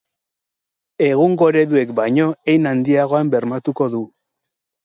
Egungo 1.07 1.51
ereduek 1.53 1.93
baino 2.01 2.25
hein 2.55 2.71
handiagoan 2.73 3.33
bermatuko 3.37 3.93
du. 3.97 4.05